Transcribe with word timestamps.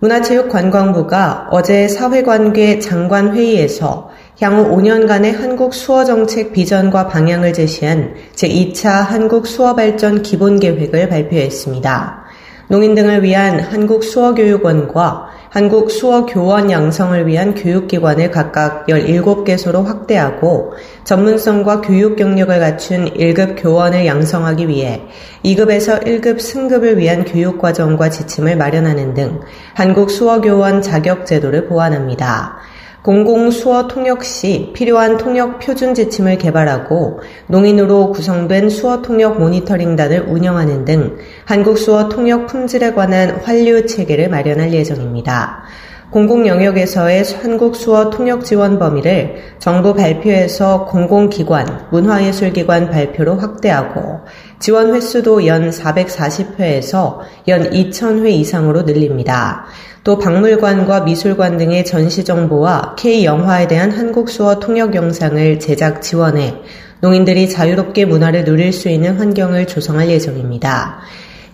문화체육관광부가 0.00 1.48
어제 1.50 1.88
사회관계 1.88 2.78
장관회의에서 2.78 4.10
향후 4.40 4.76
5년간의 4.76 5.36
한국 5.36 5.74
수어 5.74 6.04
정책 6.04 6.52
비전과 6.52 7.08
방향을 7.08 7.52
제시한 7.52 8.14
제2차 8.36 9.02
한국 9.02 9.48
수어 9.48 9.74
발전 9.74 10.22
기본 10.22 10.60
계획을 10.60 11.08
발표했습니다. 11.08 12.24
농인 12.68 12.94
등을 12.94 13.24
위한 13.24 13.58
한국 13.58 14.04
수어교육원과 14.04 15.27
한국 15.50 15.90
수어 15.90 16.26
교원 16.26 16.70
양성을 16.70 17.26
위한 17.26 17.54
교육기관을 17.54 18.30
각각 18.30 18.86
17개소로 18.86 19.82
확대하고 19.82 20.74
전문성과 21.04 21.80
교육 21.80 22.16
경력을 22.16 22.60
갖춘 22.60 23.06
1급 23.06 23.54
교원을 23.56 24.04
양성하기 24.04 24.68
위해 24.68 25.04
2급에서 25.44 26.04
1급 26.04 26.40
승급을 26.40 26.98
위한 26.98 27.24
교육과정과 27.24 28.10
지침을 28.10 28.58
마련하는 28.58 29.14
등 29.14 29.40
한국 29.72 30.10
수어 30.10 30.42
교원 30.42 30.82
자격 30.82 31.24
제도를 31.24 31.66
보완합니다. 31.66 32.58
공공수어 33.02 33.86
통역 33.86 34.24
시 34.24 34.70
필요한 34.74 35.16
통역 35.16 35.60
표준 35.60 35.94
지침을 35.94 36.36
개발하고 36.36 37.20
농인으로 37.46 38.10
구성된 38.10 38.68
수어 38.68 39.00
통역 39.00 39.38
모니터링단을 39.38 40.26
운영하는 40.28 40.84
등 40.84 41.16
한국 41.48 41.78
수어 41.78 42.10
통역 42.10 42.46
품질에 42.46 42.92
관한 42.92 43.40
환류 43.42 43.86
체계를 43.86 44.28
마련할 44.28 44.74
예정입니다. 44.74 45.62
공공 46.10 46.46
영역에서의 46.46 47.24
한국 47.40 47.74
수어 47.74 48.10
통역 48.10 48.44
지원 48.44 48.78
범위를 48.78 49.36
정부 49.58 49.94
발표에서 49.94 50.84
공공기관, 50.84 51.86
문화예술기관 51.90 52.90
발표로 52.90 53.38
확대하고 53.38 54.20
지원 54.58 54.94
횟수도 54.94 55.46
연 55.46 55.70
440회에서 55.70 57.20
연 57.48 57.70
2000회 57.70 58.30
이상으로 58.30 58.82
늘립니다. 58.82 59.64
또 60.04 60.18
박물관과 60.18 61.00
미술관 61.00 61.56
등의 61.56 61.86
전시 61.86 62.24
정보와 62.24 62.94
K 62.98 63.24
영화에 63.24 63.68
대한 63.68 63.90
한국 63.90 64.28
수어 64.28 64.58
통역 64.58 64.94
영상을 64.94 65.58
제작 65.60 66.02
지원해 66.02 66.56
농인들이 67.00 67.48
자유롭게 67.48 68.04
문화를 68.04 68.44
누릴 68.44 68.74
수 68.74 68.90
있는 68.90 69.16
환경을 69.16 69.66
조성할 69.66 70.10
예정입니다. 70.10 71.00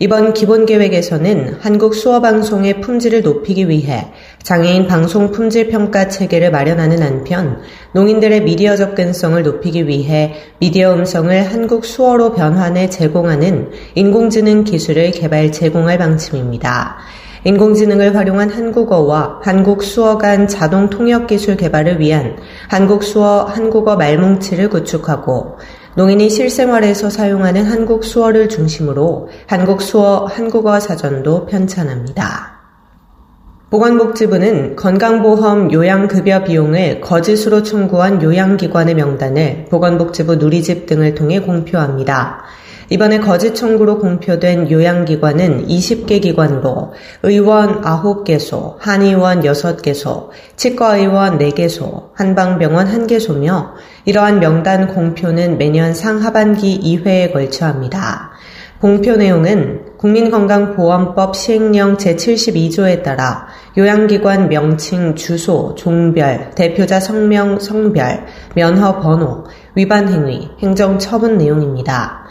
이번 0.00 0.34
기본 0.34 0.67
계획에서는 0.67 1.59
한국 1.61 1.95
수어 1.95 2.20
방송의 2.20 2.81
품질을 2.81 3.23
높이기 3.23 3.69
위해 3.69 4.09
장애인 4.42 4.89
방송 4.89 5.31
품질 5.31 5.69
평가 5.69 6.09
체계를 6.09 6.50
마련하는 6.50 7.00
한편 7.00 7.61
농인들의 7.92 8.42
미디어 8.42 8.75
접근성을 8.75 9.41
높이기 9.45 9.87
위해 9.87 10.34
미디어 10.59 10.95
음성을 10.95 11.45
한국 11.45 11.84
수어로 11.84 12.33
변환해 12.33 12.91
제공하는 12.91 13.70
인공지능 13.95 14.65
기술을 14.65 15.12
개발 15.12 15.53
제공할 15.53 15.97
방침입니다. 15.98 16.97
인공지능을 17.45 18.17
활용한 18.17 18.50
한국어와 18.50 19.41
한국 19.42 19.84
수어 19.84 20.19
간 20.19 20.48
자동 20.48 20.91
통역 20.91 21.28
기술 21.28 21.56
개발을 21.56 22.00
위한 22.00 22.39
한국 22.69 23.05
수어 23.05 23.45
한국어 23.45 23.97
말뭉치를 23.97 24.70
구축하고 24.70 25.59
농인이 25.97 26.28
실생활에서 26.28 27.09
사용하는 27.09 27.64
한국 27.67 28.05
수어를 28.05 28.48
중심으로 28.48 29.28
한국 29.47 29.81
수어 29.81 30.27
한국어 30.27 30.81
사전도 30.81 31.47
편찬합니다. 31.47 32.55
보건복지부는 33.71 34.77
건강보험 34.77 35.72
요양급여 35.72 36.44
비용을 36.44 37.00
거짓으로 37.00 37.62
청구한 37.62 38.22
요양기관의 38.22 38.94
명단을 38.94 39.66
보건복지부 39.71 40.37
누리집 40.37 40.87
등을 40.87 41.15
통해 41.15 41.41
공표합니다. 41.41 42.43
이번에 42.91 43.19
거짓 43.19 43.55
청구로 43.55 43.99
공표된 43.99 44.71
요양기관은 44.71 45.67
20개 45.67 46.21
기관으로 46.21 46.93
의원 47.22 47.81
9개소, 47.83 48.77
한의원 48.78 49.43
6개소, 49.43 50.28
치과의원 50.56 51.39
4개소, 51.39 52.11
한방병원 52.15 52.89
1개소며 52.89 53.73
이러한 54.05 54.41
명단 54.41 54.89
공표는 54.89 55.59
매년 55.59 55.94
상하반기 55.94 56.81
2회에 56.81 57.33
걸쳐 57.33 57.67
합니다. 57.67 58.33
공표 58.81 59.17
내용은 59.17 59.97
국민건강보험법 59.97 61.37
시행령 61.37 61.97
제72조에 61.97 63.03
따라 63.03 63.47
요양기관 63.78 64.50
명칭, 64.50 65.15
주소, 65.15 65.75
종별, 65.75 66.50
대표자 66.55 67.00
성명, 67.00 67.59
성별, 67.59 68.27
면허 68.55 69.00
번호, 69.00 69.44
위반 69.75 70.11
행위, 70.11 70.50
행정 70.61 70.99
처분 70.99 71.39
내용입니다. 71.39 72.24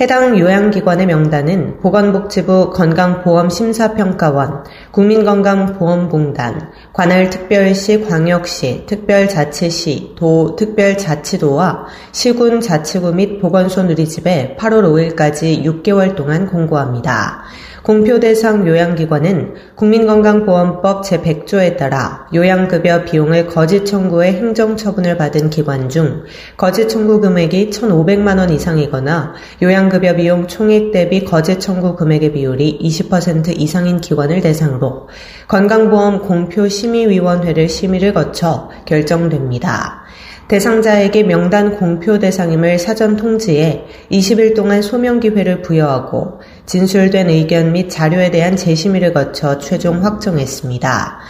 해당 0.00 0.38
요양기관의 0.38 1.08
명단은 1.08 1.80
보건복지부 1.80 2.70
건강보험심사평가원, 2.70 4.64
국민건강보험공단, 4.92 6.70
관할특별시, 6.94 8.06
광역시, 8.08 8.86
특별자치시, 8.86 10.14
도, 10.16 10.56
특별자치도와 10.56 11.84
시군 12.12 12.62
자치구 12.62 13.12
및 13.12 13.42
보건소 13.42 13.82
누리집에 13.82 14.56
8월 14.58 15.16
5일까지 15.16 15.62
6개월 15.64 16.16
동안 16.16 16.46
공고합니다. 16.46 17.42
공표 17.82 18.20
대상 18.20 18.66
요양기관은 18.66 19.54
국민건강보험법 19.74 21.02
제100조에 21.02 21.76
따라 21.76 22.26
요양급여 22.32 23.04
비용을 23.04 23.46
거짓 23.46 23.84
청구해 23.84 24.32
행정처분을 24.32 25.16
받은 25.16 25.50
기관 25.50 25.88
중 25.88 26.24
거짓 26.56 26.88
청구 26.88 27.20
금액이 27.20 27.70
1,500만 27.70 28.38
원 28.38 28.50
이상이거나 28.50 29.34
요양 29.62 29.89
급여 29.90 30.16
비용 30.16 30.46
총액 30.46 30.92
대비 30.92 31.24
거짓 31.24 31.60
청구 31.60 31.94
금액의 31.96 32.32
비율이 32.32 32.78
20% 32.82 33.60
이상인 33.60 34.00
기관을 34.00 34.40
대상으로 34.40 35.08
건강보험 35.48 36.22
공표심의위원회를 36.22 37.68
심의를 37.68 38.14
거쳐 38.14 38.70
결정됩니다. 38.86 40.04
대상자에게 40.48 41.24
명단 41.24 41.76
공표 41.76 42.18
대상임을 42.18 42.78
사전 42.78 43.16
통지해 43.16 43.84
20일 44.10 44.56
동안 44.56 44.82
소명 44.82 45.20
기회를 45.20 45.62
부여하고 45.62 46.40
진술된 46.66 47.28
의견 47.28 47.70
및 47.72 47.88
자료에 47.88 48.30
대한 48.32 48.56
재심의를 48.56 49.12
거쳐 49.12 49.58
최종 49.58 50.04
확정했습니다. 50.04 51.20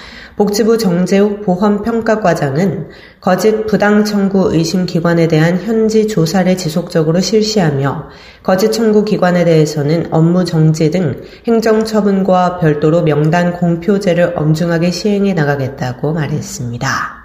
복지부 0.41 0.79
정재욱 0.79 1.43
보험평가과장은 1.43 2.89
거짓 3.21 3.67
부당 3.67 4.07
청구 4.07 4.55
의심 4.55 4.87
기관에 4.87 5.29
대한 5.29 5.59
현지 5.59 6.09
조사를 6.09 6.57
지속적으로 6.57 7.21
실시하며 7.21 8.09
거짓 8.43 8.73
청구 8.73 9.05
기관에 9.05 9.45
대해서는 9.45 10.07
업무 10.11 10.47
정지 10.47 10.91
등 10.91 11.21
행정 11.47 11.85
처분과 11.85 12.59
별도로 12.59 13.03
명단 13.03 13.53
공표제를 13.53 14.33
엄중하게 14.35 14.91
시행해 14.91 15.35
나가겠다고 15.35 16.15
말했습니다. 16.15 17.20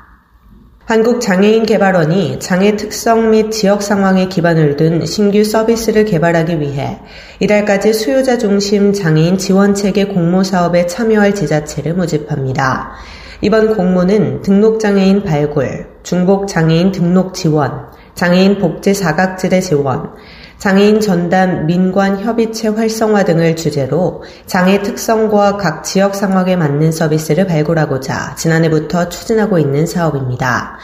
한국장애인개발원이 0.86 2.40
장애 2.40 2.76
특성 2.76 3.32
및 3.32 3.50
지역 3.50 3.82
상황에 3.82 4.28
기반을 4.28 4.76
둔 4.76 5.04
신규 5.08 5.44
서비스를 5.44 6.06
개발하기 6.06 6.60
위해 6.60 7.00
이달까지 7.40 7.92
수요자 7.92 8.38
중심 8.38 8.94
장애인 8.94 9.40
지원체계 9.40 10.06
공모 10.06 10.44
사업에 10.44 10.86
참여할 10.86 11.34
지자체를 11.34 11.96
모집합니다. 11.96 12.92
이번 13.42 13.76
공모는 13.76 14.44
등록장애인 14.44 15.24
발굴, 15.24 15.88
중복장애인 16.04 16.92
등록 16.92 17.34
지원, 17.34 17.88
장애인 18.14 18.60
복지 18.60 18.94
사각지대 18.94 19.62
지원, 19.62 20.12
장애인 20.58 21.00
전담 21.00 21.66
민관 21.68 22.20
협의체 22.20 22.70
활성화 22.70 23.26
등을 23.26 23.56
주제로 23.56 24.24
장애 24.46 24.82
특성과 24.82 25.58
각 25.58 25.84
지역 25.84 26.16
상황에 26.16 26.56
맞는 26.56 26.92
서비스를 26.92 27.46
발굴하고자 27.46 28.36
지난해부터 28.36 29.10
추진하고 29.10 29.60
있는 29.60 29.86
사업입니다. 29.86 30.80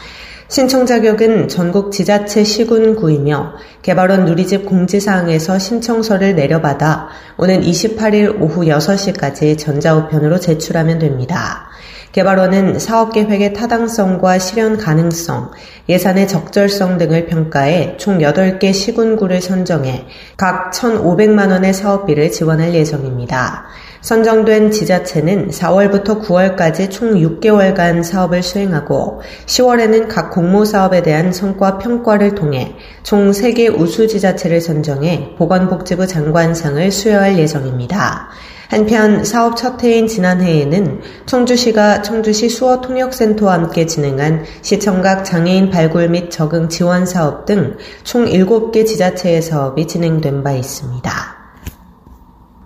신청 0.52 0.84
자격은 0.84 1.48
전국 1.48 1.92
지자체 1.92 2.44
시군구이며 2.44 3.54
개발원 3.80 4.26
누리집 4.26 4.66
공지사항에서 4.66 5.58
신청서를 5.58 6.34
내려받아 6.34 7.08
오는 7.38 7.62
28일 7.62 8.38
오후 8.38 8.66
6시까지 8.66 9.58
전자우편으로 9.58 10.38
제출하면 10.38 10.98
됩니다. 10.98 11.71
개발원은 12.12 12.78
사업 12.78 13.14
계획의 13.14 13.54
타당성과 13.54 14.38
실현 14.38 14.76
가능성, 14.76 15.50
예산의 15.88 16.28
적절성 16.28 16.98
등을 16.98 17.24
평가해 17.26 17.96
총 17.96 18.18
8개 18.18 18.74
시군구를 18.74 19.40
선정해 19.40 20.04
각 20.36 20.72
1,500만 20.72 21.50
원의 21.50 21.72
사업비를 21.72 22.30
지원할 22.30 22.74
예정입니다. 22.74 23.64
선정된 24.02 24.72
지자체는 24.72 25.50
4월부터 25.50 26.22
9월까지 26.22 26.90
총 26.90 27.14
6개월간 27.14 28.02
사업을 28.02 28.42
수행하고 28.42 29.22
10월에는 29.46 30.08
각 30.08 30.30
공모 30.32 30.64
사업에 30.64 31.02
대한 31.02 31.32
성과 31.32 31.78
평가를 31.78 32.34
통해 32.34 32.74
총 33.04 33.30
3개 33.30 33.72
우수 33.74 34.06
지자체를 34.06 34.60
선정해 34.60 35.34
보건복지부 35.38 36.06
장관상을 36.06 36.90
수여할 36.90 37.38
예정입니다. 37.38 38.28
한편 38.72 39.22
사업 39.22 39.58
첫 39.58 39.84
해인 39.84 40.08
지난해에는 40.08 41.02
청주시가 41.26 42.00
청주시 42.00 42.48
수어통역센터와 42.48 43.52
함께 43.52 43.84
진행한 43.84 44.44
시청각 44.62 45.24
장애인 45.24 45.68
발굴 45.68 46.08
및 46.08 46.30
적응 46.30 46.70
지원 46.70 47.04
사업 47.04 47.44
등 47.44 47.76
총 48.02 48.24
7개 48.24 48.86
지자체의 48.86 49.42
사업이 49.42 49.86
진행된 49.86 50.42
바 50.42 50.52
있습니다. 50.52 51.12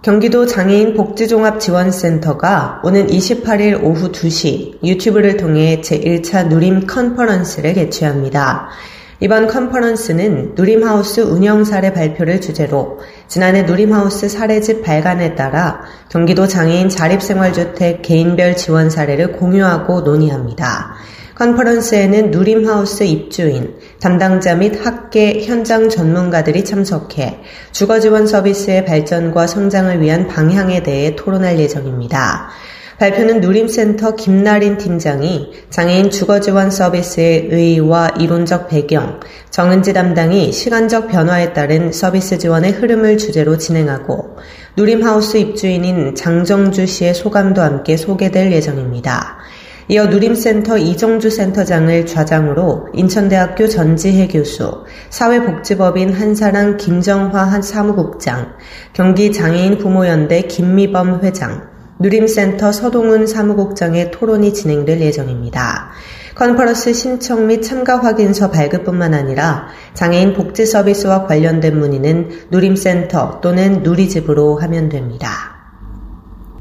경기도 0.02 0.46
장애인 0.46 0.94
복지종합지원센터가 0.94 2.82
오는 2.84 3.08
28일 3.08 3.82
오후 3.82 4.12
2시 4.12 4.84
유튜브를 4.84 5.36
통해 5.36 5.80
제1차 5.82 6.46
누림 6.46 6.86
컨퍼런스를 6.86 7.74
개최합니다. 7.74 8.68
이번 9.18 9.46
컨퍼런스는 9.46 10.52
누림하우스 10.56 11.20
운영 11.20 11.64
사례 11.64 11.94
발표를 11.94 12.42
주제로 12.42 13.00
지난해 13.28 13.62
누림하우스 13.62 14.28
사례집 14.28 14.82
발간에 14.82 15.34
따라 15.34 15.80
경기도 16.10 16.46
장애인 16.46 16.90
자립생활주택 16.90 18.02
개인별 18.02 18.56
지원 18.56 18.90
사례를 18.90 19.32
공유하고 19.32 20.02
논의합니다. 20.02 20.96
컨퍼런스에는 21.34 22.30
누림하우스 22.30 23.04
입주인, 23.04 23.76
담당자 24.00 24.54
및 24.54 24.84
학계, 24.84 25.42
현장 25.44 25.88
전문가들이 25.88 26.64
참석해 26.64 27.40
주거 27.72 28.00
지원 28.00 28.26
서비스의 28.26 28.84
발전과 28.84 29.46
성장을 29.46 29.98
위한 30.02 30.28
방향에 30.28 30.82
대해 30.82 31.16
토론할 31.16 31.58
예정입니다. 31.58 32.50
발표는 32.98 33.43
누림센터 33.43 34.16
김나린 34.16 34.78
팀장이 34.78 35.52
장애인 35.69 36.10
주거지원 36.10 36.70
서비스의 36.70 37.48
의의와 37.50 38.14
이론적 38.19 38.69
배경, 38.69 39.20
정은지 39.50 39.93
담당이 39.93 40.50
시간적 40.50 41.08
변화에 41.08 41.52
따른 41.52 41.93
서비스 41.93 42.38
지원의 42.38 42.72
흐름을 42.72 43.19
주제로 43.19 43.58
진행하고 43.58 44.38
누림하우스 44.78 45.37
입주인인 45.37 46.14
장정주 46.14 46.87
씨의 46.87 47.14
소감도 47.14 47.60
함께 47.60 47.98
소개될 47.98 48.50
예정입니다. 48.52 49.37
이어 49.88 50.06
누림센터 50.06 50.78
이정주 50.78 51.31
센터장을 51.31 52.06
좌장으로 52.06 52.88
인천대학교 52.94 53.69
전지혜 53.69 54.26
교수, 54.26 54.84
사회복지법인 55.10 56.12
한사랑 56.12 56.78
김정화 56.78 57.44
한 57.44 57.60
사무국장, 57.62 58.54
경기장애인 58.94 59.78
부모연대 59.78 60.42
김미범 60.42 61.20
회장, 61.22 61.75
누림센터 61.98 62.72
서동훈 62.72 63.26
사무국장의 63.26 64.10
토론이 64.10 64.52
진행될 64.52 65.00
예정입니다. 65.00 65.90
컨퍼런스 66.34 66.93
신청 66.93 67.46
및 67.46 67.62
참가 67.62 67.98
확인서 67.98 68.50
발급뿐만 68.50 69.14
아니라 69.14 69.69
장애인 69.94 70.34
복지 70.34 70.66
서비스와 70.66 71.26
관련된 71.26 71.78
문의는 71.78 72.28
누림센터 72.50 73.40
또는 73.40 73.82
누리집으로 73.82 74.58
하면 74.58 74.90
됩니다. 74.90 75.56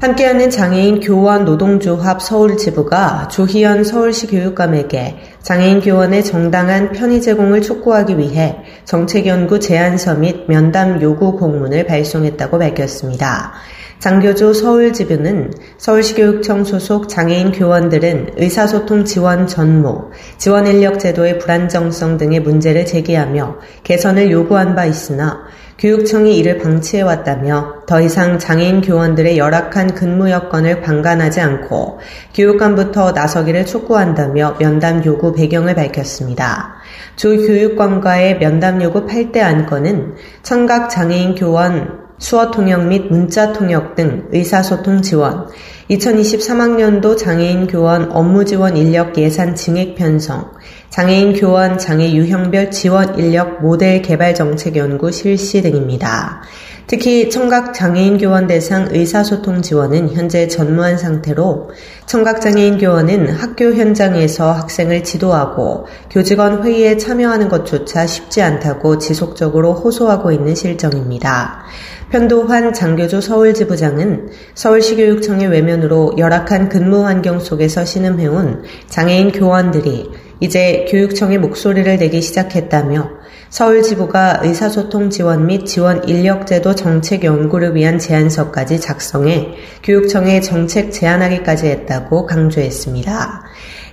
함께하는 0.00 0.50
장애인 0.50 1.00
교원 1.00 1.44
노동조합 1.44 2.20
서울지부가 2.20 3.28
조희연 3.28 3.84
서울시 3.84 4.26
교육감에게 4.26 5.16
장애인 5.42 5.80
교원의 5.80 6.22
정당한 6.24 6.92
편의 6.92 7.22
제공을 7.22 7.62
촉구하기 7.62 8.18
위해 8.18 8.58
정책연구 8.84 9.60
제안서 9.60 10.16
및 10.16 10.44
면담 10.48 11.00
요구 11.00 11.36
공문을 11.38 11.86
발송했다고 11.86 12.58
밝혔습니다. 12.58 13.52
장교조 13.98 14.52
서울지부는 14.52 15.52
서울시교육청 15.78 16.64
소속 16.64 17.08
장애인 17.08 17.52
교원들은 17.52 18.32
의사소통 18.36 19.04
지원 19.04 19.46
전무, 19.46 20.10
지원 20.36 20.66
인력 20.66 20.98
제도의 20.98 21.38
불안정성 21.38 22.18
등의 22.18 22.40
문제를 22.40 22.84
제기하며 22.84 23.56
개선을 23.84 24.30
요구한 24.30 24.74
바 24.74 24.84
있으나 24.84 25.44
교육청이 25.78 26.38
이를 26.38 26.58
방치해왔다며 26.58 27.84
더 27.86 28.00
이상 28.00 28.38
장애인 28.38 28.80
교원들의 28.80 29.36
열악한 29.36 29.94
근무 29.94 30.30
여건을 30.30 30.80
방관하지 30.80 31.40
않고 31.40 31.98
교육감부터 32.34 33.12
나서기를 33.12 33.66
촉구한다며 33.66 34.56
면담 34.58 35.04
요구 35.04 35.34
배경을 35.34 35.74
밝혔습니다. 35.74 36.76
조 37.16 37.30
교육감과의 37.30 38.38
면담 38.38 38.82
요구 38.82 39.06
8대 39.06 39.38
안건은 39.38 40.14
청각 40.42 40.88
장애인 40.88 41.34
교원 41.34 42.05
수어 42.18 42.50
통역 42.50 42.86
및 42.86 43.06
문자 43.10 43.52
통역 43.52 43.94
등 43.94 44.28
의사소통 44.32 45.02
지원, 45.02 45.48
2023학년도 45.90 47.16
장애인 47.16 47.68
교원 47.68 48.10
업무 48.10 48.44
지원 48.44 48.76
인력 48.76 49.16
예산 49.18 49.54
증액 49.54 49.94
편성, 49.94 50.50
장애인 50.90 51.34
교원 51.34 51.78
장애 51.78 52.12
유형별 52.12 52.72
지원 52.72 53.16
인력 53.16 53.62
모델 53.62 54.02
개발 54.02 54.34
정책 54.34 54.74
연구 54.74 55.12
실시 55.12 55.62
등입니다. 55.62 56.42
특히 56.88 57.30
청각 57.30 57.74
장애인 57.74 58.18
교원 58.18 58.46
대상 58.46 58.88
의사소통 58.90 59.62
지원은 59.62 60.12
현재 60.12 60.46
전무한 60.46 60.98
상태로 60.98 61.70
청각 62.06 62.40
장애인 62.40 62.78
교원은 62.78 63.30
학교 63.30 63.72
현장에서 63.72 64.52
학생을 64.52 65.02
지도하고 65.02 65.86
교직원 66.10 66.64
회의에 66.64 66.96
참여하는 66.96 67.48
것조차 67.48 68.06
쉽지 68.06 68.40
않다고 68.40 68.98
지속적으로 68.98 69.74
호소하고 69.74 70.30
있는 70.30 70.54
실정입니다. 70.54 71.64
편도환 72.10 72.72
장교조 72.72 73.20
서울지부장은 73.20 74.28
서울시교육청의 74.54 75.48
외면 75.48 75.75
으로 75.82 76.14
열악한 76.16 76.68
근무 76.68 77.04
환경 77.04 77.38
속에서 77.38 77.84
신음해온 77.84 78.64
장애인 78.88 79.32
교원들이 79.32 80.10
이제 80.40 80.86
교육청의 80.88 81.38
목소리를 81.38 81.96
내기 81.98 82.20
시작했다며 82.20 83.15
서울지부가 83.48 84.40
의사소통 84.42 85.10
지원 85.10 85.46
및 85.46 85.66
지원 85.66 86.06
인력제도 86.08 86.74
정책 86.74 87.24
연구를 87.24 87.74
위한 87.74 87.98
제안서까지 87.98 88.80
작성해 88.80 89.54
교육청에 89.82 90.40
정책 90.40 90.92
제안하기까지 90.92 91.66
했다고 91.66 92.26
강조했습니다. 92.26 93.44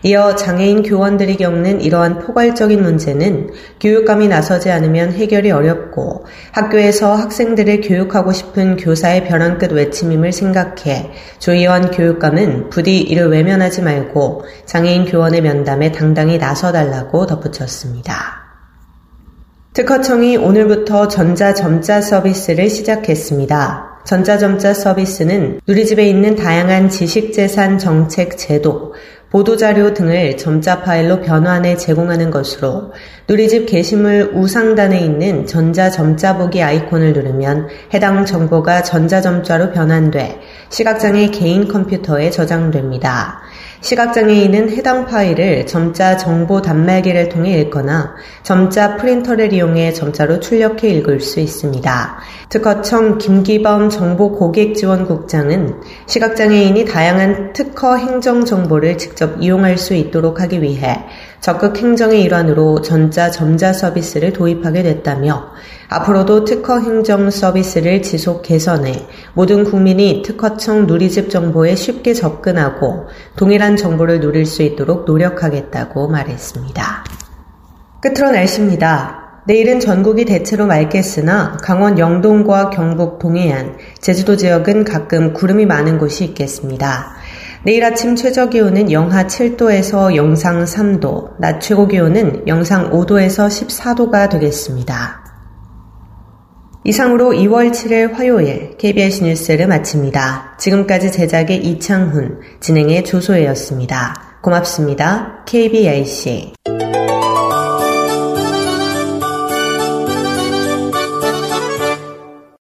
이어 0.05 0.35
장애인 0.35 0.83
교원들이 0.83 1.37
겪는 1.37 1.79
이러한 1.79 2.19
포괄적인 2.19 2.81
문제는 2.81 3.51
교육감이 3.79 4.27
나서지 4.27 4.69
않으면 4.69 5.13
해결이 5.13 5.51
어렵고 5.51 6.25
학교에서 6.51 7.15
학생들을 7.15 7.81
교육하고 7.81 8.33
싶은 8.33 8.75
교사의 8.75 9.25
벼랑 9.25 9.59
끝 9.59 9.71
외침임을 9.71 10.33
생각해 10.33 11.11
조희원 11.39 11.91
교육감은 11.91 12.69
부디 12.69 12.99
이를 12.99 13.29
외면하지 13.29 13.81
말고 13.81 14.43
장애인 14.65 15.05
교원의 15.05 15.41
면담에 15.41 15.93
당당히 15.93 16.37
나서달라고 16.37 17.25
덧붙였습니다. 17.25 18.42
특허청이 19.73 20.37
오늘부터 20.37 21.07
전자점자 21.07 21.99
서비스를 21.99 22.69
시작했습니다. 22.69 24.01
전자점자 24.05 24.71
서비스는 24.71 25.61
누리집에 25.65 26.07
있는 26.07 26.35
다양한 26.35 26.89
지식재산 26.89 27.79
정책 27.79 28.37
제도, 28.37 28.93
보도자료 29.31 29.95
등을 29.95 30.37
점자 30.37 30.83
파일로 30.83 31.21
변환해 31.21 31.75
제공하는 31.75 32.29
것으로 32.29 32.91
누리집 33.27 33.65
게시물 33.65 34.33
우상단에 34.35 34.99
있는 34.99 35.47
전자점자 35.47 36.37
보기 36.37 36.61
아이콘을 36.61 37.13
누르면 37.13 37.69
해당 37.95 38.25
정보가 38.25 38.83
전자점자로 38.83 39.71
변환돼 39.71 40.39
시각장애 40.69 41.31
개인 41.31 41.67
컴퓨터에 41.67 42.29
저장됩니다. 42.29 43.41
시각장애인은 43.83 44.69
해당 44.69 45.05
파일을 45.05 45.65
점자 45.65 46.15
정보 46.15 46.61
단말기를 46.61 47.27
통해 47.27 47.59
읽거나 47.59 48.15
점자 48.41 48.95
프린터를 48.95 49.51
이용해 49.51 49.91
점자로 49.91 50.39
출력해 50.39 50.87
읽을 50.87 51.19
수 51.19 51.41
있습니다. 51.41 52.17
특허청 52.47 53.17
김기범 53.17 53.89
정보고객지원국장은 53.89 55.81
시각장애인이 56.05 56.85
다양한 56.85 57.51
특허 57.51 57.97
행정 57.97 58.45
정보를 58.45 58.97
직접 58.97 59.35
이용할 59.41 59.77
수 59.77 59.93
있도록 59.95 60.39
하기 60.39 60.61
위해 60.61 61.03
적극 61.41 61.77
행정의 61.77 62.21
일환으로 62.21 62.79
전자 62.81 63.29
점자 63.29 63.73
서비스를 63.73 64.31
도입하게 64.31 64.83
됐다며 64.83 65.51
앞으로도 65.93 66.43
특허 66.43 66.79
행정 66.79 67.29
서비스를 67.29 68.01
지속 68.01 68.41
개선해 68.41 69.05
모든 69.35 69.63
국민이 69.63 70.23
특허청 70.25 70.87
누리집 70.87 71.29
정보에 71.29 71.75
쉽게 71.75 72.15
접근하고 72.15 73.05
동일한 73.35 73.77
정보를 73.77 74.19
누릴 74.19 74.47
수 74.47 74.63
있도록 74.63 75.05
노력하겠다고 75.05 76.07
말했습니다. 76.07 77.03
끝으로 78.01 78.31
날씨입니다. 78.31 79.19
내일은 79.45 79.79
전국이 79.79 80.25
대체로 80.25 80.65
맑겠으나 80.65 81.57
강원 81.61 81.99
영동과 81.99 82.69
경북 82.69 83.19
동해안, 83.19 83.77
제주도 83.99 84.35
지역은 84.35 84.85
가끔 84.85 85.33
구름이 85.33 85.65
많은 85.65 85.99
곳이 85.99 86.23
있겠습니다. 86.25 87.13
내일 87.63 87.83
아침 87.83 88.15
최저 88.15 88.49
기온은 88.49 88.91
영하 88.91 89.27
7도에서 89.27 90.15
영상 90.15 90.63
3도, 90.63 91.39
낮 91.39 91.59
최고 91.59 91.87
기온은 91.87 92.47
영상 92.47 92.89
5도에서 92.89 93.47
14도가 93.47 94.29
되겠습니다. 94.29 95.22
이상으로 96.85 97.31
2월 97.31 97.71
7일 97.71 98.13
화요일 98.13 98.75
KBS 98.77 99.23
뉴스를 99.23 99.67
마칩니다. 99.67 100.57
지금까지 100.59 101.11
제작의 101.11 101.65
이창훈, 101.65 102.39
진행의 102.59 103.05
조소혜였습니다. 103.05 104.39
고맙습니다. 104.41 105.43
KBIC. 105.45 106.53